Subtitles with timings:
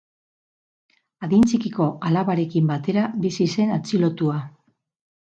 [1.27, 4.39] Adin txikiko alabarekin batera bizi zen atxilotua.